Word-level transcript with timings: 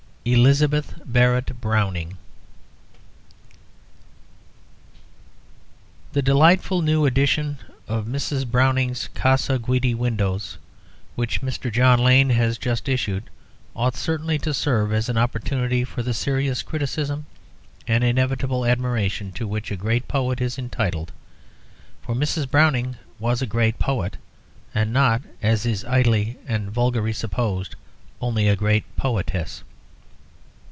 ELIZABETH 0.23 1.01
BARRETT 1.03 1.59
BROWNING 1.59 2.15
The 6.13 6.21
delightful 6.21 6.83
new 6.83 7.07
edition 7.07 7.57
of 7.87 8.05
Mrs. 8.05 8.45
Browning's 8.45 9.09
"Casa 9.15 9.57
Guidi 9.57 9.95
Windows" 9.95 10.59
which 11.15 11.41
Mr. 11.41 11.71
John 11.73 11.97
Lane 12.03 12.29
has 12.29 12.59
just 12.59 12.87
issued 12.87 13.31
ought 13.75 13.95
certainly 13.95 14.37
to 14.37 14.53
serve 14.53 14.93
as 14.93 15.09
an 15.09 15.17
opportunity 15.17 15.83
for 15.83 16.03
the 16.03 16.13
serious 16.13 16.61
criticism 16.61 17.25
and 17.87 18.03
inevitable 18.03 18.63
admiration 18.63 19.31
to 19.31 19.47
which 19.47 19.71
a 19.71 19.75
great 19.75 20.07
poet 20.07 20.39
is 20.39 20.59
entitled. 20.59 21.11
For 22.03 22.13
Mrs. 22.13 22.47
Browning 22.47 22.95
was 23.17 23.41
a 23.41 23.47
great 23.47 23.79
poet, 23.79 24.17
and 24.75 24.93
not, 24.93 25.23
as 25.41 25.65
is 25.65 25.83
idly 25.85 26.37
and 26.47 26.69
vulgarly 26.69 27.11
supposed, 27.11 27.75
only 28.21 28.47
a 28.47 28.55
great 28.55 28.83
poetess. 28.95 29.63